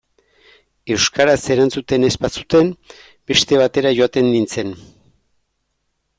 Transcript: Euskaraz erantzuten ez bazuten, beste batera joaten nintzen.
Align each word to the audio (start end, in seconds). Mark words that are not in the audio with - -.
Euskaraz 0.95 1.35
erantzuten 1.55 2.07
ez 2.07 2.13
bazuten, 2.25 2.73
beste 3.33 3.61
batera 3.63 3.93
joaten 4.01 4.31
nintzen. 4.33 4.75